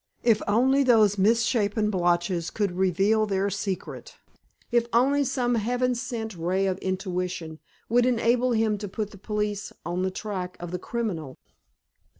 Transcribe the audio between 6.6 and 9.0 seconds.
of intuition would enable him to